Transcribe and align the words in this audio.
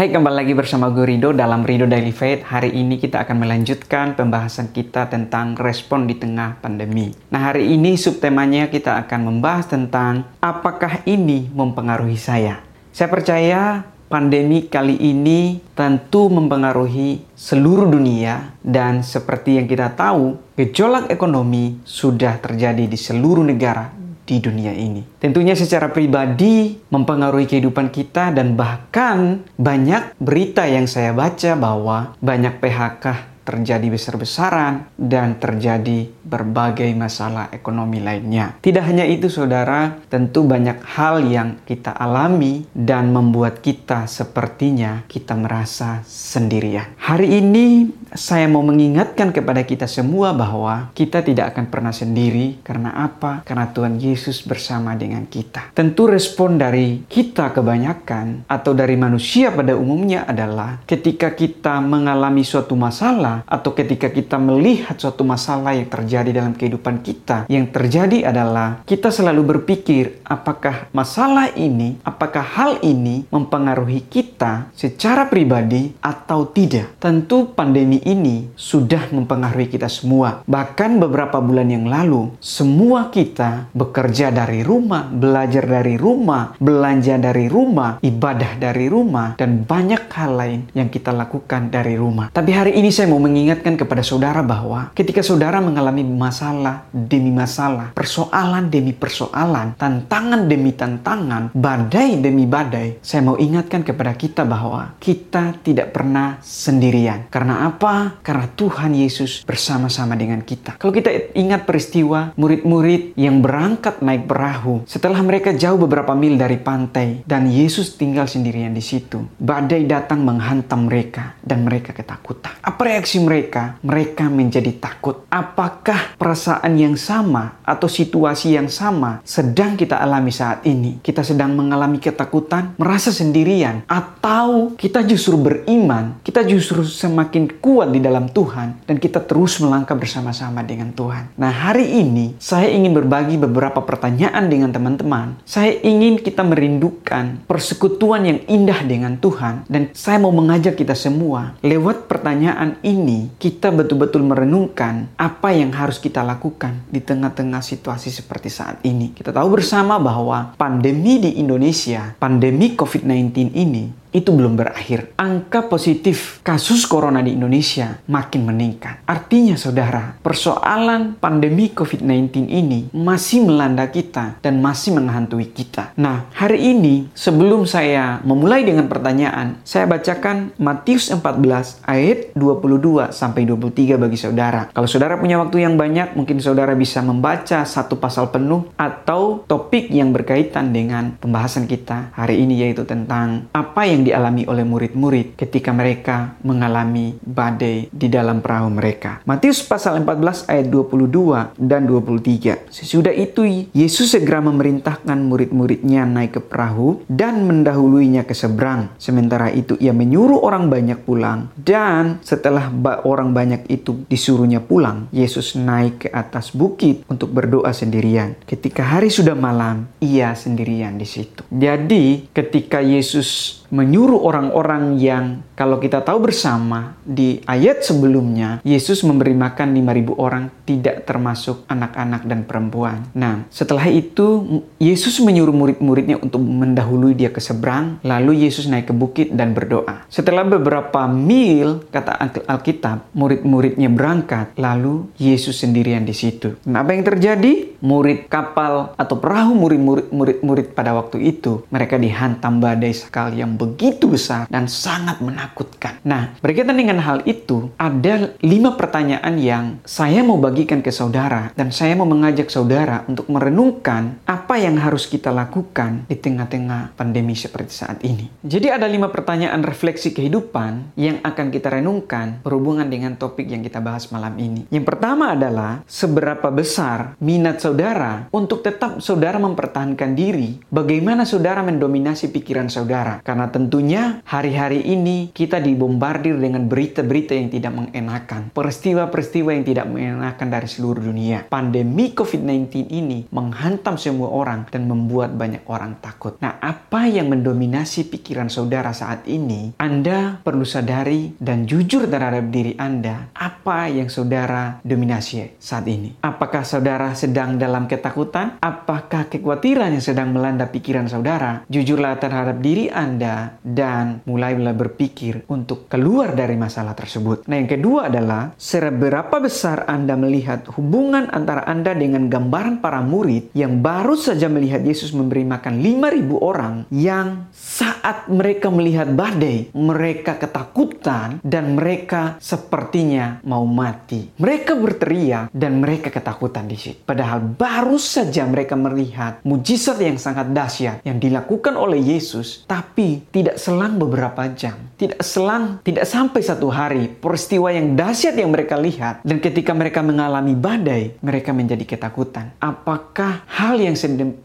Hai, 0.00 0.08
kembali 0.08 0.32
lagi 0.32 0.56
bersama 0.56 0.88
gue 0.88 1.04
Rido 1.04 1.36
dalam 1.36 1.60
Rido 1.60 1.84
Daily 1.84 2.08
Faith. 2.08 2.48
Hari 2.48 2.72
ini 2.72 2.96
kita 2.96 3.20
akan 3.20 3.44
melanjutkan 3.44 4.16
pembahasan 4.16 4.72
kita 4.72 5.12
tentang 5.12 5.52
respon 5.60 6.08
di 6.08 6.16
tengah 6.16 6.56
pandemi. 6.56 7.12
Nah, 7.28 7.52
hari 7.52 7.68
ini 7.68 8.00
subtemanya 8.00 8.72
kita 8.72 8.96
akan 8.96 9.28
membahas 9.28 9.68
tentang 9.68 10.24
apakah 10.40 11.04
ini 11.04 11.52
mempengaruhi 11.52 12.16
saya. 12.16 12.64
Saya 12.96 13.12
percaya 13.12 13.84
pandemi 14.08 14.72
kali 14.72 14.96
ini 14.96 15.60
tentu 15.76 16.32
mempengaruhi 16.32 17.20
seluruh 17.36 17.84
dunia 17.84 18.56
dan 18.64 19.04
seperti 19.04 19.60
yang 19.60 19.68
kita 19.68 19.92
tahu, 19.92 20.40
gejolak 20.56 21.12
ekonomi 21.12 21.76
sudah 21.84 22.40
terjadi 22.40 22.88
di 22.88 22.96
seluruh 22.96 23.44
negara 23.44 23.99
di 24.30 24.38
dunia 24.38 24.70
ini. 24.70 25.02
Tentunya 25.18 25.58
secara 25.58 25.90
pribadi 25.90 26.78
mempengaruhi 26.94 27.50
kehidupan 27.50 27.90
kita 27.90 28.30
dan 28.30 28.54
bahkan 28.54 29.42
banyak 29.58 30.14
berita 30.22 30.70
yang 30.70 30.86
saya 30.86 31.10
baca 31.10 31.58
bahwa 31.58 32.14
banyak 32.22 32.62
PHK 32.62 33.04
terjadi 33.50 33.90
besar-besaran 33.90 34.94
dan 34.94 35.42
terjadi 35.42 36.06
berbagai 36.22 36.86
masalah 36.94 37.50
ekonomi 37.50 37.98
lainnya. 37.98 38.54
Tidak 38.62 38.86
hanya 38.86 39.02
itu 39.02 39.26
saudara, 39.26 39.98
tentu 40.06 40.46
banyak 40.46 40.78
hal 40.94 41.26
yang 41.26 41.58
kita 41.66 41.90
alami 41.90 42.62
dan 42.70 43.10
membuat 43.10 43.58
kita 43.58 44.06
sepertinya 44.06 45.02
kita 45.10 45.34
merasa 45.34 46.06
sendirian. 46.06 46.94
Hari 47.02 47.42
ini 47.42 47.90
saya 48.14 48.46
mau 48.46 48.62
mengingatkan 48.62 49.34
kepada 49.34 49.66
kita 49.66 49.90
semua 49.90 50.30
bahwa 50.30 50.94
kita 50.94 51.26
tidak 51.26 51.50
akan 51.54 51.66
pernah 51.66 51.90
sendiri 51.90 52.62
karena 52.62 52.94
apa? 52.94 53.42
Karena 53.42 53.66
Tuhan 53.74 53.98
Yesus 53.98 54.46
bersama 54.46 54.94
dengan 54.94 55.26
kita. 55.26 55.74
Tentu 55.74 56.06
respon 56.06 56.54
dari 56.54 57.02
kita 57.10 57.50
kebanyakan 57.50 58.46
atau 58.46 58.70
dari 58.70 58.94
manusia 58.94 59.50
pada 59.50 59.74
umumnya 59.74 60.22
adalah 60.30 60.82
ketika 60.86 61.34
kita 61.34 61.82
mengalami 61.82 62.46
suatu 62.46 62.78
masalah 62.78 63.39
atau 63.46 63.70
ketika 63.72 64.08
kita 64.10 64.36
melihat 64.40 64.96
suatu 64.96 65.22
masalah 65.22 65.76
yang 65.76 65.88
terjadi 65.88 66.30
dalam 66.30 66.52
kehidupan 66.56 67.04
kita, 67.04 67.46
yang 67.46 67.68
terjadi 67.70 68.30
adalah 68.32 68.82
kita 68.84 69.12
selalu 69.12 69.56
berpikir 69.56 70.20
apakah 70.26 70.90
masalah 70.90 71.52
ini, 71.54 72.00
apakah 72.02 72.42
hal 72.42 72.72
ini 72.82 73.28
mempengaruhi 73.30 74.04
kita 74.08 74.72
secara 74.74 75.28
pribadi 75.30 75.94
atau 76.02 76.48
tidak. 76.48 76.98
Tentu 76.98 77.52
pandemi 77.52 78.02
ini 78.02 78.50
sudah 78.58 79.12
mempengaruhi 79.14 79.70
kita 79.70 79.86
semua. 79.86 80.42
Bahkan 80.48 80.98
beberapa 80.98 81.38
bulan 81.38 81.68
yang 81.70 81.86
lalu, 81.86 82.32
semua 82.40 83.12
kita 83.12 83.70
bekerja 83.76 84.32
dari 84.34 84.64
rumah, 84.66 85.06
belajar 85.06 85.64
dari 85.68 85.94
rumah, 85.94 86.56
belanja 86.58 87.20
dari 87.20 87.46
rumah, 87.46 88.00
ibadah 88.02 88.56
dari 88.56 88.86
rumah, 88.90 89.38
dan 89.38 89.62
banyak 89.62 90.08
hal 90.10 90.32
lain 90.34 90.60
yang 90.74 90.88
kita 90.88 91.12
lakukan 91.14 91.70
dari 91.70 91.94
rumah. 91.94 92.32
Tapi 92.32 92.50
hari 92.50 92.72
ini 92.80 92.90
saya 92.90 93.06
mau 93.12 93.19
mengingatkan 93.20 93.76
kepada 93.76 94.00
saudara 94.00 94.40
bahwa 94.40 94.90
ketika 94.96 95.20
saudara 95.20 95.60
mengalami 95.60 96.02
masalah 96.02 96.88
demi 96.90 97.28
masalah, 97.28 97.92
persoalan 97.92 98.72
demi 98.72 98.96
persoalan, 98.96 99.76
tantangan 99.76 100.48
demi 100.48 100.72
tantangan, 100.72 101.52
badai 101.52 102.20
demi 102.20 102.48
badai, 102.48 103.02
saya 103.04 103.24
mau 103.26 103.36
ingatkan 103.36 103.82
kepada 103.82 104.14
kita 104.14 104.46
bahwa 104.46 104.94
kita 104.96 105.60
tidak 105.64 105.92
pernah 105.92 106.38
sendirian. 106.40 107.26
Karena 107.28 107.66
apa? 107.66 108.22
Karena 108.22 108.46
Tuhan 108.54 108.94
Yesus 108.94 109.42
bersama-sama 109.42 110.14
dengan 110.14 110.40
kita. 110.46 110.78
Kalau 110.78 110.94
kita 110.94 111.34
ingat 111.34 111.66
peristiwa 111.66 112.30
murid-murid 112.38 113.18
yang 113.18 113.42
berangkat 113.42 113.98
naik 113.98 114.30
perahu 114.30 114.86
setelah 114.86 115.18
mereka 115.26 115.50
jauh 115.50 115.76
beberapa 115.80 116.14
mil 116.14 116.38
dari 116.38 116.60
pantai 116.60 117.26
dan 117.26 117.50
Yesus 117.50 117.98
tinggal 117.98 118.30
sendirian 118.30 118.70
di 118.70 118.84
situ. 118.84 119.26
Badai 119.40 119.84
datang 119.90 120.22
menghantam 120.22 120.86
mereka 120.86 121.34
dan 121.42 121.66
mereka 121.66 121.90
ketakutan. 121.90 122.54
Apa 122.62 122.86
reaksi 122.86 123.09
mereka, 123.18 123.80
mereka 123.82 124.30
menjadi 124.30 124.70
takut. 124.78 125.26
Apakah 125.26 126.14
perasaan 126.20 126.78
yang 126.78 126.94
sama 126.94 127.58
atau 127.66 127.88
situasi 127.90 128.54
yang 128.54 128.68
sama 128.68 129.24
sedang 129.26 129.74
kita 129.74 129.98
alami 129.98 130.30
saat 130.30 130.62
ini? 130.68 131.00
Kita 131.00 131.26
sedang 131.26 131.56
mengalami 131.56 131.96
ketakutan, 131.96 132.76
merasa 132.76 133.10
sendirian, 133.10 133.82
atau 133.88 134.76
kita 134.76 135.00
justru 135.02 135.40
beriman, 135.40 136.20
kita 136.20 136.44
justru 136.44 136.84
semakin 136.84 137.48
kuat 137.58 137.90
di 137.90 138.04
dalam 138.04 138.28
Tuhan, 138.28 138.84
dan 138.84 139.00
kita 139.00 139.24
terus 139.24 139.56
melangkah 139.58 139.96
bersama-sama 139.96 140.60
dengan 140.60 140.92
Tuhan. 140.92 141.32
Nah, 141.40 141.48
hari 141.48 141.88
ini 141.88 142.36
saya 142.36 142.68
ingin 142.68 142.92
berbagi 142.92 143.40
beberapa 143.40 143.80
pertanyaan 143.80 144.52
dengan 144.52 144.70
teman-teman. 144.70 145.40
Saya 145.48 145.72
ingin 145.80 146.20
kita 146.20 146.44
merindukan 146.44 147.48
persekutuan 147.48 148.28
yang 148.28 148.38
indah 148.44 148.84
dengan 148.84 149.16
Tuhan, 149.16 149.64
dan 149.72 149.88
saya 149.96 150.20
mau 150.20 150.34
mengajak 150.36 150.76
kita 150.76 150.92
semua 150.92 151.56
lewat 151.64 152.04
pertanyaan 152.04 152.76
ini 152.84 152.99
kita 153.36 153.70
betul-betul 153.70 154.24
merenungkan 154.24 155.12
apa 155.14 155.52
yang 155.54 155.70
harus 155.70 156.00
kita 156.00 156.24
lakukan 156.24 156.82
di 156.88 156.98
tengah-tengah 156.98 157.62
situasi 157.62 158.10
seperti 158.10 158.48
saat 158.50 158.82
ini. 158.82 159.12
Kita 159.14 159.30
tahu 159.30 159.60
bersama 159.60 160.00
bahwa 160.00 160.56
pandemi 160.58 161.20
di 161.20 161.38
Indonesia, 161.38 162.16
pandemi 162.18 162.74
COVID-19 162.74 163.54
ini 163.54 163.99
itu 164.10 164.30
belum 164.34 164.58
berakhir. 164.58 165.14
Angka 165.16 165.70
positif 165.70 166.42
kasus 166.42 166.86
corona 166.86 167.22
di 167.22 167.34
Indonesia 167.34 167.98
makin 168.10 168.46
meningkat. 168.46 169.02
Artinya 169.06 169.54
saudara, 169.54 170.18
persoalan 170.20 171.18
pandemi 171.18 171.70
COVID-19 171.70 172.50
ini 172.50 172.90
masih 172.90 173.46
melanda 173.46 173.86
kita 173.86 174.42
dan 174.42 174.58
masih 174.58 174.98
menghantui 174.98 175.50
kita. 175.50 175.94
Nah, 175.98 176.26
hari 176.34 176.74
ini 176.74 177.10
sebelum 177.14 177.64
saya 177.64 178.18
memulai 178.26 178.66
dengan 178.66 178.90
pertanyaan, 178.90 179.62
saya 179.62 179.86
bacakan 179.86 180.54
Matius 180.58 181.10
14 181.10 181.82
ayat 181.86 182.34
22 182.34 183.14
sampai 183.14 183.46
23 183.46 183.96
bagi 183.96 184.18
saudara. 184.18 184.70
Kalau 184.74 184.88
saudara 184.90 185.18
punya 185.18 185.38
waktu 185.38 185.62
yang 185.62 185.78
banyak, 185.78 186.18
mungkin 186.18 186.42
saudara 186.42 186.74
bisa 186.74 187.00
membaca 187.00 187.62
satu 187.62 187.96
pasal 187.96 188.34
penuh 188.34 188.66
atau 188.74 189.44
topik 189.46 189.92
yang 189.92 190.10
berkaitan 190.10 190.74
dengan 190.74 191.14
pembahasan 191.18 191.70
kita 191.70 192.10
hari 192.16 192.42
ini 192.42 192.66
yaitu 192.66 192.82
tentang 192.82 193.46
apa 193.54 193.86
yang 193.86 193.99
yang 194.00 194.08
dialami 194.08 194.48
oleh 194.48 194.64
murid-murid 194.64 195.36
ketika 195.36 195.76
mereka 195.76 196.40
mengalami 196.40 197.20
badai 197.20 197.92
di 197.92 198.08
dalam 198.08 198.40
perahu 198.40 198.72
mereka. 198.72 199.20
Matius 199.28 199.60
pasal 199.60 200.00
14 200.00 200.48
ayat 200.48 200.72
22 200.72 201.60
dan 201.60 201.84
23. 201.84 202.72
Sesudah 202.72 203.12
itu 203.12 203.68
Yesus 203.76 204.16
segera 204.16 204.40
memerintahkan 204.40 205.20
murid-muridnya 205.20 206.08
naik 206.08 206.40
ke 206.40 206.40
perahu 206.40 207.04
dan 207.12 207.44
mendahuluinya 207.44 208.24
ke 208.24 208.32
seberang. 208.32 208.88
Sementara 208.96 209.52
itu 209.52 209.76
ia 209.76 209.92
menyuruh 209.92 210.40
orang 210.40 210.72
banyak 210.72 211.04
pulang 211.04 211.52
dan 211.58 212.22
setelah 212.24 212.72
orang 213.04 213.36
banyak 213.36 213.68
itu 213.68 214.08
disuruhnya 214.08 214.64
pulang, 214.64 215.10
Yesus 215.12 215.58
naik 215.58 216.06
ke 216.06 216.08
atas 216.08 216.54
bukit 216.54 217.04
untuk 217.10 217.34
berdoa 217.34 217.74
sendirian. 217.74 218.38
Ketika 218.46 218.86
hari 218.86 219.10
sudah 219.10 219.34
malam, 219.34 219.90
ia 220.00 220.32
sendirian 220.32 220.96
di 220.96 221.04
situ. 221.04 221.42
Jadi, 221.50 222.30
ketika 222.30 222.78
Yesus 222.78 223.59
menyuruh 223.70 224.20
orang-orang 224.26 224.98
yang 224.98 225.46
kalau 225.54 225.78
kita 225.78 226.02
tahu 226.02 226.30
bersama 226.30 226.98
di 227.06 227.38
ayat 227.46 227.86
sebelumnya 227.86 228.58
Yesus 228.66 229.04
memberi 229.06 229.36
makan 229.36 229.76
5000 229.76 230.16
orang 230.16 230.44
tidak 230.66 231.06
termasuk 231.06 231.62
anak-anak 231.68 232.22
dan 232.26 232.42
perempuan. 232.48 233.06
Nah, 233.14 233.44
setelah 233.52 233.86
itu 233.90 234.62
Yesus 234.80 235.20
menyuruh 235.20 235.52
murid-muridnya 235.52 236.16
untuk 236.18 236.40
mendahului 236.40 237.12
dia 237.12 237.30
ke 237.30 237.38
seberang, 237.38 238.00
lalu 238.02 238.48
Yesus 238.48 238.66
naik 238.66 238.90
ke 238.90 238.94
bukit 238.96 239.36
dan 239.36 239.52
berdoa. 239.52 240.08
Setelah 240.08 240.48
beberapa 240.48 241.06
mil 241.06 241.84
kata 241.92 242.16
Alkitab, 242.48 243.12
murid-muridnya 243.12 243.92
berangkat, 243.92 244.56
lalu 244.56 245.12
Yesus 245.20 245.60
sendirian 245.60 246.08
di 246.08 246.16
situ. 246.16 246.56
Nah, 246.64 246.82
apa 246.82 246.96
yang 246.96 247.04
terjadi? 247.04 247.76
Murid 247.80 248.28
kapal 248.28 248.92
atau 248.96 249.16
perahu 249.16 249.56
murid-murid 249.56 250.72
pada 250.76 250.92
waktu 250.96 251.32
itu, 251.32 251.64
mereka 251.72 251.96
dihantam 251.96 252.60
badai 252.60 252.92
sekali 252.92 253.40
yang 253.40 253.59
begitu 253.60 254.08
besar 254.08 254.48
dan 254.48 254.64
sangat 254.64 255.20
menakutkan. 255.20 256.00
Nah, 256.00 256.32
berkaitan 256.40 256.80
dengan 256.80 256.96
hal 257.04 257.20
itu, 257.28 257.68
ada 257.76 258.32
lima 258.40 258.80
pertanyaan 258.80 259.36
yang 259.36 259.64
saya 259.84 260.24
mau 260.24 260.40
bagikan 260.40 260.80
ke 260.80 260.88
saudara 260.88 261.52
dan 261.52 261.68
saya 261.68 261.92
mau 261.92 262.08
mengajak 262.08 262.48
saudara 262.48 263.04
untuk 263.04 263.28
merenungkan 263.28 264.16
apa 264.24 264.56
yang 264.56 264.80
harus 264.80 265.04
kita 265.04 265.28
lakukan 265.28 266.08
di 266.08 266.16
tengah-tengah 266.16 266.96
pandemi 266.96 267.36
seperti 267.36 267.72
saat 267.84 268.00
ini. 268.00 268.32
Jadi 268.40 268.72
ada 268.72 268.88
lima 268.88 269.12
pertanyaan 269.12 269.60
refleksi 269.60 270.16
kehidupan 270.16 270.96
yang 270.96 271.20
akan 271.20 271.52
kita 271.52 271.68
renungkan 271.68 272.40
berhubungan 272.40 272.88
dengan 272.88 273.20
topik 273.20 273.44
yang 273.44 273.60
kita 273.60 273.84
bahas 273.84 274.08
malam 274.08 274.32
ini. 274.40 274.64
Yang 274.72 274.96
pertama 274.96 275.36
adalah 275.36 275.84
seberapa 275.84 276.48
besar 276.48 277.18
minat 277.20 277.60
saudara 277.60 278.30
untuk 278.32 278.64
tetap 278.64 279.04
saudara 279.04 279.36
mempertahankan 279.36 280.16
diri, 280.16 280.56
bagaimana 280.72 281.28
saudara 281.28 281.60
mendominasi 281.60 282.32
pikiran 282.32 282.70
saudara. 282.70 283.20
Karena 283.20 283.49
Tentunya 283.50 284.22
hari-hari 284.22 284.78
ini 284.86 285.34
kita 285.34 285.58
dibombardir 285.58 286.38
dengan 286.38 286.70
berita-berita 286.70 287.34
yang 287.34 287.50
tidak 287.50 287.72
mengenakan. 287.74 288.54
Peristiwa-peristiwa 288.54 289.50
yang 289.50 289.66
tidak 289.66 289.86
mengenakan 289.90 290.48
dari 290.48 290.68
seluruh 290.70 291.02
dunia. 291.02 291.50
Pandemi 291.50 292.14
COVID-19 292.14 292.86
ini 292.94 293.26
menghantam 293.34 293.98
semua 293.98 294.30
orang 294.30 294.70
dan 294.70 294.86
membuat 294.86 295.34
banyak 295.34 295.66
orang 295.66 295.98
takut. 295.98 296.38
Nah, 296.38 296.62
apa 296.62 297.10
yang 297.10 297.26
mendominasi 297.26 298.06
pikiran 298.06 298.46
saudara 298.46 298.94
saat 298.94 299.26
ini? 299.26 299.74
Anda 299.82 300.38
perlu 300.38 300.62
sadari 300.62 301.34
dan 301.42 301.66
jujur 301.66 302.06
terhadap 302.06 302.54
diri 302.54 302.78
Anda. 302.78 303.34
Apa 303.34 303.90
yang 303.90 304.06
saudara 304.06 304.78
dominasi 304.86 305.58
saat 305.58 305.90
ini? 305.90 306.22
Apakah 306.22 306.62
saudara 306.62 307.18
sedang 307.18 307.58
dalam 307.58 307.90
ketakutan? 307.90 308.62
Apakah 308.62 309.26
kekhawatiran 309.26 309.90
yang 309.90 310.04
sedang 310.04 310.30
melanda 310.30 310.70
pikiran 310.70 311.10
saudara? 311.10 311.66
Jujurlah 311.66 312.14
terhadap 312.22 312.62
diri 312.62 312.86
Anda 312.92 313.39
dan 313.62 314.24
mulailah 314.26 314.74
berpikir 314.76 315.44
untuk 315.48 315.86
keluar 315.86 316.34
dari 316.34 316.56
masalah 316.58 316.92
tersebut. 316.92 317.46
Nah, 317.46 317.56
yang 317.56 317.70
kedua 317.70 318.10
adalah 318.12 318.52
seberapa 318.56 319.36
besar 319.40 319.88
Anda 319.88 320.14
melihat 320.18 320.68
hubungan 320.76 321.30
antara 321.30 321.64
Anda 321.64 321.96
dengan 321.96 322.26
gambaran 322.26 322.82
para 322.84 323.00
murid 323.00 323.52
yang 323.56 323.80
baru 323.80 324.16
saja 324.16 324.50
melihat 324.50 324.82
Yesus 324.84 325.14
memberi 325.16 325.46
makan 325.46 325.80
5.000 325.80 326.50
orang 326.50 326.74
yang 326.92 327.50
saat 327.52 328.26
mereka 328.28 328.68
melihat 328.68 329.12
badai, 329.12 329.72
mereka 329.72 330.36
ketakutan 330.36 331.38
dan 331.44 331.76
mereka 331.76 332.40
sepertinya 332.42 333.40
mau 333.46 333.64
mati. 333.64 334.32
Mereka 334.36 334.76
berteriak 334.76 335.52
dan 335.54 335.80
mereka 335.80 336.12
ketakutan 336.12 336.66
di 336.66 336.76
situ. 336.76 337.00
Padahal 337.04 337.42
baru 337.42 337.96
saja 337.96 338.44
mereka 338.46 338.74
melihat 338.74 339.40
mujizat 339.44 339.98
yang 340.00 340.16
sangat 340.16 340.50
dahsyat 340.50 341.02
yang 341.06 341.18
dilakukan 341.20 341.74
oleh 341.76 342.00
Yesus, 342.00 342.64
tapi 342.66 343.24
tidak 343.30 343.56
selang 343.62 343.96
beberapa 343.96 344.46
jam, 344.54 344.90
tidak 344.98 345.22
selang, 345.22 345.78
tidak 345.86 346.06
sampai 346.06 346.42
satu 346.42 346.66
hari, 346.70 347.06
peristiwa 347.06 347.70
yang 347.70 347.94
dahsyat 347.94 348.34
yang 348.34 348.50
mereka 348.50 348.74
lihat, 348.74 349.22
dan 349.22 349.38
ketika 349.38 349.70
mereka 349.70 350.02
mengalami 350.02 350.58
badai, 350.58 351.14
mereka 351.22 351.54
menjadi 351.54 351.86
ketakutan. 351.86 352.54
Apakah 352.58 353.46
hal 353.46 353.78
yang 353.78 353.94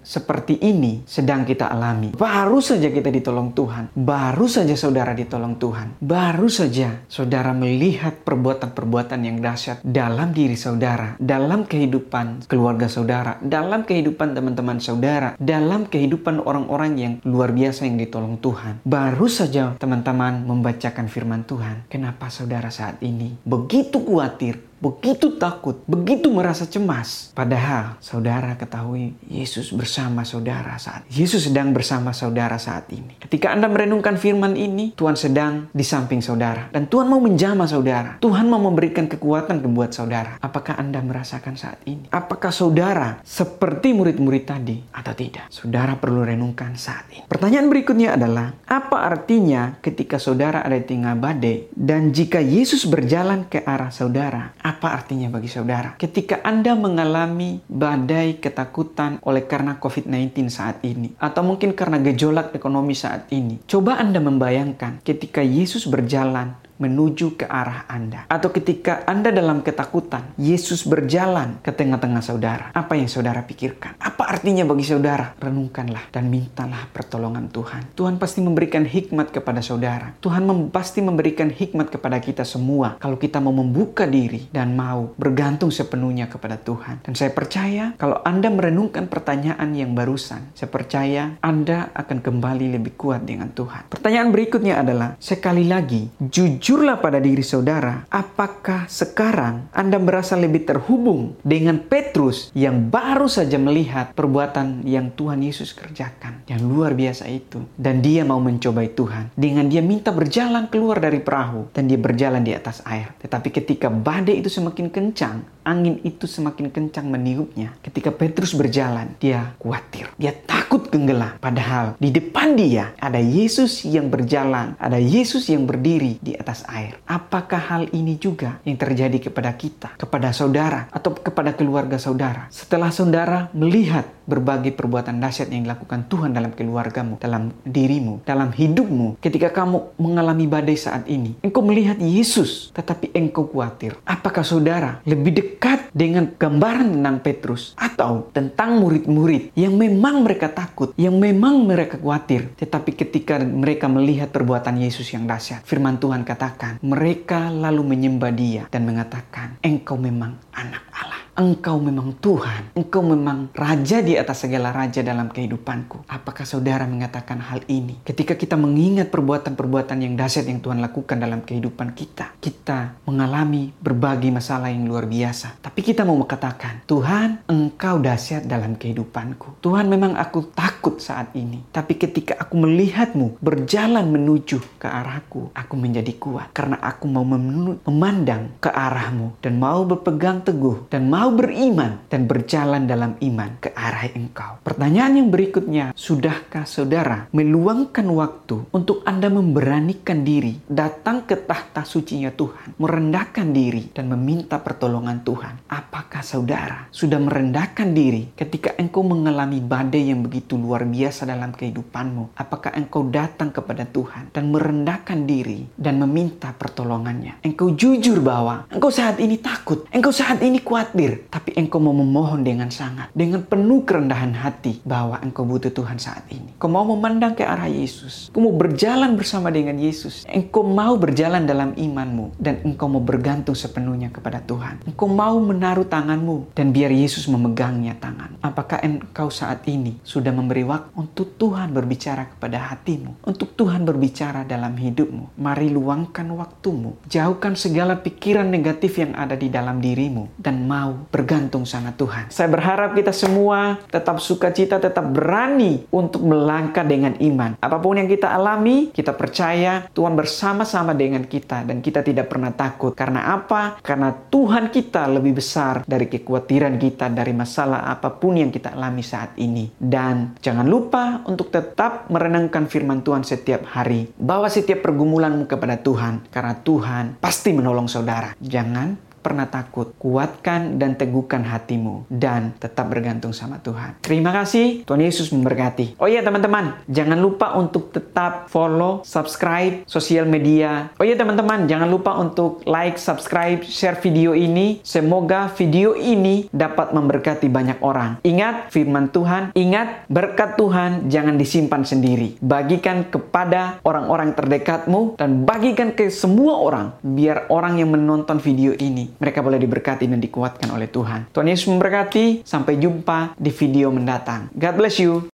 seperti 0.06 0.62
ini 0.62 1.02
sedang 1.10 1.44
kita 1.44 1.70
alami? 1.70 2.14
Baru 2.14 2.62
saja 2.62 2.94
kita 2.94 3.10
ditolong 3.10 3.58
Tuhan, 3.58 3.94
baru 3.98 4.46
saja 4.46 4.78
saudara 4.78 5.18
ditolong 5.18 5.58
Tuhan, 5.58 5.98
baru 5.98 6.46
saja 6.46 7.02
saudara 7.10 7.52
melihat 7.58 8.22
perbuatan-perbuatan 8.22 9.20
yang 9.26 9.38
dahsyat 9.42 9.82
dalam 9.82 10.30
diri 10.30 10.54
saudara, 10.54 11.18
dalam 11.18 11.66
kehidupan 11.66 12.46
keluarga 12.46 12.86
saudara, 12.86 13.42
dalam 13.42 13.82
kehidupan 13.82 14.38
teman-teman 14.38 14.78
saudara, 14.78 15.34
dalam 15.42 15.90
kehidupan 15.90 16.42
orang-orang 16.46 16.92
yang 16.96 17.14
luar 17.26 17.50
biasa 17.50 17.90
yang 17.90 17.98
ditolong 17.98 18.38
Tuhan. 18.38 18.65
Baru 18.82 19.30
saja 19.30 19.78
teman-teman 19.78 20.46
membacakan 20.46 21.06
firman 21.06 21.46
Tuhan. 21.46 21.86
Kenapa 21.92 22.32
saudara 22.34 22.74
saat 22.74 22.98
ini 23.06 23.38
begitu 23.46 24.02
khawatir, 24.02 24.58
begitu 24.80 25.36
takut, 25.40 25.82
begitu 25.88 26.28
merasa 26.30 26.68
cemas. 26.68 27.32
Padahal 27.32 27.98
saudara 28.04 28.56
ketahui 28.60 29.16
Yesus 29.26 29.72
bersama 29.72 30.28
saudara 30.28 30.76
saat 30.76 31.08
Yesus 31.10 31.48
sedang 31.48 31.72
bersama 31.72 32.12
saudara 32.12 32.60
saat 32.60 32.92
ini. 32.92 33.16
Ketika 33.20 33.56
Anda 33.56 33.72
merenungkan 33.72 34.20
firman 34.20 34.60
ini, 34.60 34.94
Tuhan 34.98 35.16
sedang 35.16 35.72
di 35.72 35.86
samping 35.86 36.20
saudara 36.20 36.68
dan 36.70 36.86
Tuhan 36.92 37.08
mau 37.08 37.22
menjamah 37.24 37.68
saudara. 37.70 38.12
Tuhan 38.20 38.46
mau 38.50 38.60
memberikan 38.60 39.08
kekuatan 39.08 39.64
kebuat 39.64 39.92
saudara. 39.96 40.38
Apakah 40.42 40.78
Anda 40.78 41.00
merasakan 41.00 41.56
saat 41.56 41.82
ini? 41.88 42.12
Apakah 42.12 42.52
saudara 42.52 43.20
seperti 43.24 43.96
murid-murid 43.96 44.44
tadi 44.44 44.78
atau 44.92 45.14
tidak? 45.16 45.48
Saudara 45.50 45.96
perlu 45.98 46.26
renungkan 46.26 46.76
saat 46.76 47.08
ini. 47.12 47.24
Pertanyaan 47.26 47.72
berikutnya 47.72 48.18
adalah, 48.18 48.54
apa 48.68 49.08
artinya 49.08 49.78
ketika 49.80 50.20
saudara 50.20 50.62
ada 50.66 50.78
di 50.78 50.86
tengah 50.86 51.16
badai 51.16 51.70
dan 51.74 52.12
jika 52.12 52.42
Yesus 52.42 52.86
berjalan 52.90 53.48
ke 53.48 53.64
arah 53.64 53.90
saudara, 53.90 54.58
apa 54.66 54.98
artinya 54.98 55.30
bagi 55.30 55.46
saudara? 55.46 55.94
Ketika 55.94 56.42
Anda 56.42 56.74
mengalami 56.74 57.62
badai 57.70 58.42
ketakutan 58.42 59.22
oleh 59.22 59.46
karena 59.46 59.78
COVID-19 59.78 60.50
saat 60.50 60.82
ini, 60.82 61.14
atau 61.22 61.46
mungkin 61.46 61.78
karena 61.78 62.02
gejolak 62.02 62.50
ekonomi 62.58 62.98
saat 62.98 63.30
ini, 63.30 63.62
coba 63.70 64.02
Anda 64.02 64.18
membayangkan 64.18 65.06
ketika 65.06 65.46
Yesus 65.46 65.86
berjalan 65.86 66.66
menuju 66.76 67.40
ke 67.40 67.46
arah 67.48 67.88
Anda. 67.88 68.28
Atau 68.28 68.52
ketika 68.52 69.08
Anda 69.08 69.32
dalam 69.32 69.64
ketakutan, 69.64 70.36
Yesus 70.36 70.84
berjalan 70.84 71.60
ke 71.64 71.72
tengah-tengah 71.72 72.24
saudara. 72.24 72.66
Apa 72.76 73.00
yang 73.00 73.08
saudara 73.08 73.44
pikirkan? 73.44 73.96
Apa 74.00 74.15
artinya 74.28 74.68
bagi 74.68 74.86
saudara? 74.86 75.34
Renungkanlah 75.40 76.12
dan 76.14 76.30
mintalah 76.30 76.86
pertolongan 76.94 77.50
Tuhan. 77.50 77.98
Tuhan 77.98 78.22
pasti 78.22 78.46
memberikan 78.46 78.86
hikmat 78.86 79.34
kepada 79.34 79.64
saudara. 79.66 80.14
Tuhan 80.22 80.46
mem 80.46 80.70
pasti 80.70 81.02
memberikan 81.02 81.50
hikmat 81.50 81.90
kepada 81.90 82.22
kita 82.22 82.44
semua 82.46 83.00
kalau 83.02 83.18
kita 83.18 83.42
mau 83.42 83.56
membuka 83.56 84.06
diri 84.06 84.46
dan 84.54 84.78
mau 84.78 85.16
bergantung 85.18 85.74
sepenuhnya 85.74 86.30
kepada 86.30 86.62
Tuhan. 86.62 87.02
Dan 87.02 87.18
saya 87.18 87.34
percaya 87.34 87.98
kalau 87.98 88.22
Anda 88.22 88.54
merenungkan 88.54 89.10
pertanyaan 89.10 89.74
yang 89.74 89.98
barusan, 89.98 90.54
saya 90.54 90.70
percaya 90.70 91.40
Anda 91.42 91.90
akan 91.98 92.22
kembali 92.22 92.78
lebih 92.78 92.94
kuat 92.94 93.26
dengan 93.26 93.50
Tuhan. 93.56 93.90
Pertanyaan 93.90 94.30
berikutnya 94.30 94.84
adalah, 94.86 95.18
sekali 95.18 95.66
lagi, 95.66 96.12
jujur 96.20 96.76
jujurlah 96.76 97.00
pada 97.00 97.24
diri 97.24 97.40
saudara, 97.40 98.04
apakah 98.12 98.90
sekarang 98.92 99.72
Anda 99.72 99.96
merasa 99.96 100.36
lebih 100.36 100.68
terhubung 100.68 101.40
dengan 101.40 101.80
Petrus 101.80 102.52
yang 102.52 102.92
baru 102.92 103.32
saja 103.32 103.56
melihat 103.56 104.12
perbuatan 104.26 104.82
yang 104.90 105.14
Tuhan 105.14 105.38
Yesus 105.46 105.78
kerjakan, 105.78 106.50
yang 106.50 106.66
luar 106.66 106.98
biasa 106.98 107.30
itu, 107.30 107.62
dan 107.78 108.02
dia 108.02 108.26
mau 108.26 108.42
mencobai 108.42 108.98
Tuhan 108.98 109.30
dengan 109.38 109.70
dia 109.70 109.86
minta 109.86 110.10
berjalan 110.10 110.66
keluar 110.66 110.98
dari 110.98 111.22
perahu 111.22 111.70
dan 111.70 111.86
dia 111.86 112.02
berjalan 112.02 112.42
di 112.42 112.58
atas 112.58 112.82
air. 112.90 113.14
Tetapi 113.22 113.54
ketika 113.54 113.94
badai 113.94 114.42
itu 114.42 114.50
semakin 114.50 114.90
kencang, 114.90 115.46
angin 115.62 116.02
itu 116.02 116.26
semakin 116.26 116.74
kencang 116.74 117.06
meniupnya. 117.06 117.78
Ketika 117.86 118.10
Petrus 118.10 118.58
berjalan, 118.58 119.14
dia 119.22 119.54
khawatir, 119.62 120.10
dia 120.18 120.34
takut 120.34 120.90
tenggelam. 120.90 121.38
Padahal 121.38 121.94
di 122.02 122.10
depan 122.10 122.58
dia 122.58 122.98
ada 122.98 123.22
Yesus 123.22 123.86
yang 123.86 124.10
berjalan, 124.10 124.74
ada 124.82 124.98
Yesus 124.98 125.50
yang 125.54 125.70
berdiri 125.70 126.18
di 126.18 126.34
atas 126.34 126.66
air. 126.66 126.98
Apakah 127.06 127.62
hal 127.62 127.84
ini 127.94 128.18
juga 128.18 128.58
yang 128.66 128.78
terjadi 128.82 129.30
kepada 129.30 129.54
kita, 129.54 129.94
kepada 130.02 130.34
saudara, 130.34 130.90
atau 130.90 131.14
kepada 131.14 131.54
keluarga 131.54 132.02
saudara? 132.02 132.50
Setelah 132.50 132.90
saudara 132.90 133.54
melihat 133.54 134.15
berbagai 134.30 134.72
perbuatan 134.74 135.20
dahsyat 135.20 135.52
yang 135.52 135.68
dilakukan 135.68 136.08
Tuhan 136.08 136.32
dalam 136.32 136.56
keluargamu, 136.56 137.20
dalam 137.20 137.52
dirimu, 137.68 138.24
dalam 138.24 138.56
hidupmu, 138.56 139.20
ketika 139.20 139.52
kamu 139.52 140.00
mengalami 140.00 140.48
badai 140.48 140.80
saat 140.80 141.04
ini, 141.12 141.36
engkau 141.44 141.62
melihat 141.62 142.00
Yesus, 142.00 142.72
tetapi 142.72 143.12
engkau 143.12 143.52
khawatir. 143.52 144.00
Apakah 144.08 144.48
saudara 144.48 145.04
lebih 145.04 145.36
dekat 145.36 145.92
dengan 145.92 146.32
gambaran 146.40 146.96
tentang 146.96 147.18
Petrus 147.20 147.76
atau 147.76 148.32
tentang 148.32 148.80
murid-murid 148.80 149.52
yang 149.60 149.76
memang 149.76 150.24
mereka 150.24 150.48
takut, 150.48 150.96
yang 150.96 151.20
memang 151.20 151.68
mereka 151.68 152.00
khawatir, 152.00 152.56
tetapi 152.56 152.96
ketika 152.96 153.44
mereka 153.44 153.92
melihat 153.92 154.32
perbuatan 154.32 154.80
Yesus 154.80 155.12
yang 155.12 155.28
dahsyat, 155.28 155.68
firman 155.68 156.00
Tuhan 156.00 156.24
kata 156.24 156.46
mengatakan, 156.46 156.78
mereka 156.86 157.50
lalu 157.50 157.82
menyembah 157.82 158.30
dia 158.30 158.64
dan 158.70 158.86
mengatakan, 158.86 159.58
engkau 159.66 159.98
memang 159.98 160.38
anak 160.54 160.86
Allah. 160.94 161.15
Engkau 161.36 161.84
memang 161.84 162.16
Tuhan. 162.24 162.72
Engkau 162.80 163.04
memang 163.04 163.52
Raja 163.52 164.00
di 164.00 164.16
atas 164.16 164.48
segala 164.48 164.72
Raja 164.72 165.04
dalam 165.04 165.28
kehidupanku. 165.28 166.08
Apakah 166.08 166.48
saudara 166.48 166.88
mengatakan 166.88 167.44
hal 167.44 167.60
ini? 167.68 168.00
Ketika 168.08 168.40
kita 168.40 168.56
mengingat 168.56 169.12
perbuatan-perbuatan 169.12 170.00
yang 170.00 170.16
dahsyat 170.16 170.48
yang 170.48 170.64
Tuhan 170.64 170.80
lakukan 170.80 171.20
dalam 171.20 171.44
kehidupan 171.44 171.92
kita. 171.92 172.40
Kita 172.40 173.04
mengalami 173.04 173.76
berbagai 173.76 174.32
masalah 174.32 174.72
yang 174.72 174.88
luar 174.88 175.12
biasa. 175.12 175.60
Tapi 175.60 175.84
kita 175.84 176.08
mau 176.08 176.16
mengatakan, 176.16 176.88
Tuhan 176.88 177.44
engkau 177.52 178.00
dahsyat 178.00 178.48
dalam 178.48 178.80
kehidupanku. 178.80 179.60
Tuhan 179.60 179.92
memang 179.92 180.16
aku 180.16 180.56
takut 180.56 181.04
saat 181.04 181.36
ini. 181.36 181.68
Tapi 181.68 182.00
ketika 182.00 182.40
aku 182.40 182.64
melihatmu 182.64 183.44
berjalan 183.44 184.08
menuju 184.08 184.80
ke 184.80 184.88
arahku, 184.88 185.52
aku 185.52 185.76
menjadi 185.76 186.16
kuat. 186.16 186.56
Karena 186.56 186.80
aku 186.80 187.12
mau 187.12 187.28
memandang 187.28 188.56
ke 188.64 188.72
arahmu 188.72 189.36
dan 189.44 189.60
mau 189.60 189.84
berpegang 189.84 190.40
teguh 190.40 190.88
dan 190.88 191.12
mau 191.12 191.25
beriman 191.34 192.06
dan 192.12 192.28
berjalan 192.30 192.86
dalam 192.86 193.18
iman 193.22 193.52
ke 193.62 193.74
arah 193.74 194.12
engkau. 194.12 194.60
Pertanyaan 194.62 195.24
yang 195.24 195.30
berikutnya, 195.32 195.96
sudahkah 195.96 196.68
saudara 196.68 197.32
meluangkan 197.32 198.06
waktu 198.12 198.68
untuk 198.70 199.02
Anda 199.08 199.32
memberanikan 199.32 200.28
diri 200.28 200.60
datang 200.68 201.24
ke 201.24 201.40
tahta 201.40 201.88
sucinya 201.88 202.34
Tuhan, 202.34 202.76
merendahkan 202.76 203.48
diri 203.56 203.90
dan 203.96 204.12
meminta 204.12 204.60
pertolongan 204.60 205.24
Tuhan? 205.24 205.66
Apakah 205.72 206.26
saudara 206.26 206.92
sudah 206.92 207.18
merendahkan 207.22 207.96
diri 207.96 208.36
ketika 208.36 208.76
engkau 208.76 209.06
mengalami 209.06 209.64
badai 209.64 210.12
yang 210.12 210.26
begitu 210.26 210.60
luar 210.60 210.84
biasa 210.84 211.24
dalam 211.24 211.56
kehidupanmu? 211.56 212.36
Apakah 212.36 212.76
engkau 212.76 213.08
datang 213.08 213.54
kepada 213.54 213.88
Tuhan 213.88 214.36
dan 214.36 214.52
merendahkan 214.52 215.24
diri 215.24 215.64
dan 215.80 216.02
meminta 216.04 216.52
pertolongannya? 216.52 217.40
Engkau 217.46 217.72
jujur 217.72 218.20
bahwa 218.20 218.68
engkau 218.68 218.92
saat 218.92 219.22
ini 219.24 219.40
takut, 219.40 219.88
engkau 219.94 220.12
saat 220.12 220.42
ini 220.42 220.60
khawatir, 220.60 221.15
tapi 221.30 221.56
engkau 221.56 221.80
mau 221.80 221.96
memohon 221.96 222.44
dengan 222.44 222.70
sangat, 222.70 223.12
dengan 223.16 223.44
penuh 223.46 223.88
kerendahan 223.88 224.36
hati 224.36 224.84
bahwa 224.84 225.20
engkau 225.24 225.48
butuh 225.48 225.72
Tuhan 225.72 225.98
saat 226.00 226.28
ini. 226.32 226.56
Kau 226.60 226.72
mau 226.72 226.84
memandang 226.84 227.36
ke 227.36 227.44
arah 227.44 227.70
Yesus. 227.70 228.30
Kau 228.32 228.44
mau 228.44 228.56
berjalan 228.56 229.16
bersama 229.16 229.52
dengan 229.52 229.76
Yesus. 229.80 230.28
Engkau 230.28 230.66
mau 230.66 230.96
berjalan 231.00 231.48
dalam 231.48 231.72
imanmu 231.76 232.36
dan 232.40 232.62
engkau 232.66 232.88
mau 232.92 233.04
bergantung 233.04 233.56
sepenuhnya 233.56 234.12
kepada 234.12 234.42
Tuhan. 234.44 234.84
Engkau 234.88 235.08
mau 235.08 235.38
menaruh 235.40 235.88
tanganmu 235.88 236.56
dan 236.58 236.76
biar 236.76 236.92
Yesus 236.92 237.28
memegangnya 237.32 237.96
tangan. 238.00 238.38
Apakah 238.42 238.82
engkau 238.84 239.32
saat 239.32 239.66
ini 239.70 239.98
sudah 240.02 240.34
memberi 240.36 240.66
waktu 240.66 240.92
untuk 240.96 241.38
Tuhan 241.38 241.72
berbicara 241.72 242.36
kepada 242.36 242.72
hatimu, 242.74 243.26
untuk 243.26 243.54
Tuhan 243.54 243.86
berbicara 243.86 244.44
dalam 244.44 244.76
hidupmu? 244.76 245.38
Mari 245.40 245.72
luangkan 245.72 246.28
waktumu, 246.34 246.98
jauhkan 247.08 247.54
segala 247.58 248.00
pikiran 248.00 248.48
negatif 248.48 248.98
yang 249.02 249.14
ada 249.16 249.38
di 249.38 249.48
dalam 249.50 249.80
dirimu 249.80 250.36
dan 250.40 250.66
mau 250.66 251.05
bergantung 251.10 251.64
sama 251.68 251.94
Tuhan. 251.94 252.30
Saya 252.30 252.50
berharap 252.52 252.94
kita 252.94 253.12
semua 253.12 253.80
tetap 253.90 254.22
sukacita, 254.22 254.78
tetap 254.78 255.06
berani 255.10 255.86
untuk 255.94 256.26
melangkah 256.26 256.84
dengan 256.84 257.16
iman. 257.20 257.58
Apa 257.60 257.78
pun 257.80 258.00
yang 258.00 258.10
kita 258.10 258.32
alami, 258.32 258.92
kita 258.92 259.14
percaya 259.16 259.88
Tuhan 259.94 260.14
bersama-sama 260.14 260.92
dengan 260.98 261.24
kita 261.26 261.64
dan 261.64 261.80
kita 261.80 262.02
tidak 262.02 262.30
pernah 262.32 262.52
takut. 262.52 262.94
Karena 262.98 263.36
apa? 263.36 263.80
Karena 263.80 264.12
Tuhan 264.12 264.70
kita 264.74 265.08
lebih 265.10 265.38
besar 265.38 265.84
dari 265.86 266.10
kekhawatiran 266.10 266.76
kita 266.80 267.12
dari 267.12 267.32
masalah 267.32 267.88
apa 267.88 268.12
pun 268.16 268.36
yang 268.40 268.52
kita 268.52 268.74
alami 268.74 269.04
saat 269.06 269.38
ini. 269.38 269.72
Dan 269.76 270.36
jangan 270.42 270.66
lupa 270.66 271.24
untuk 271.30 271.54
tetap 271.54 272.08
merenangkan 272.10 272.68
firman 272.68 273.06
Tuhan 273.06 273.24
setiap 273.24 273.68
hari. 273.72 274.12
Bawa 274.18 274.50
setiap 274.52 274.82
pergumulanmu 274.86 275.46
kepada 275.46 275.80
Tuhan 275.80 276.28
karena 276.30 276.56
Tuhan 276.60 277.06
pasti 277.22 277.52
menolong 277.54 277.88
saudara. 277.88 278.34
Jangan 278.42 279.05
pernah 279.26 279.50
takut. 279.50 279.98
Kuatkan 279.98 280.78
dan 280.78 280.94
teguhkan 280.94 281.42
hatimu 281.42 282.06
dan 282.14 282.54
tetap 282.62 282.86
bergantung 282.94 283.34
sama 283.34 283.58
Tuhan. 283.58 283.98
Terima 284.06 284.30
kasih. 284.30 284.86
Tuhan 284.86 285.02
Yesus 285.02 285.34
memberkati. 285.34 285.98
Oh 285.98 286.06
iya 286.06 286.22
teman-teman, 286.22 286.78
jangan 286.86 287.18
lupa 287.18 287.58
untuk 287.58 287.90
tetap 287.90 288.46
follow, 288.54 289.02
subscribe 289.02 289.82
sosial 289.90 290.30
media. 290.30 290.94
Oh 291.02 291.06
iya 291.08 291.18
teman-teman, 291.18 291.66
jangan 291.66 291.90
lupa 291.90 292.14
untuk 292.22 292.62
like, 292.70 293.02
subscribe, 293.02 293.66
share 293.66 293.98
video 293.98 294.38
ini. 294.38 294.86
Semoga 294.86 295.50
video 295.58 295.98
ini 295.98 296.46
dapat 296.54 296.94
memberkati 296.94 297.50
banyak 297.50 297.82
orang. 297.82 298.22
Ingat 298.22 298.70
firman 298.70 299.10
Tuhan, 299.10 299.56
ingat 299.58 300.06
berkat 300.06 300.54
Tuhan 300.60 301.10
jangan 301.10 301.40
disimpan 301.40 301.82
sendiri. 301.82 302.38
Bagikan 302.44 303.10
kepada 303.10 303.82
orang-orang 303.82 304.36
terdekatmu 304.36 305.18
dan 305.18 305.48
bagikan 305.48 305.96
ke 305.96 306.12
semua 306.12 306.60
orang 306.60 306.94
biar 307.02 307.48
orang 307.48 307.80
yang 307.80 307.96
menonton 307.96 308.38
video 308.44 308.76
ini 308.76 309.15
mereka 309.20 309.44
boleh 309.44 309.60
diberkati 309.60 310.08
dan 310.08 310.20
dikuatkan 310.24 310.72
oleh 310.72 310.88
Tuhan. 310.90 311.30
Tuhan 311.32 311.48
Yesus 311.52 311.68
memberkati. 311.70 312.48
Sampai 312.48 312.80
jumpa 312.80 313.36
di 313.36 313.52
video 313.52 313.92
mendatang. 313.92 314.50
God 314.56 314.76
bless 314.76 314.98
you. 314.98 315.35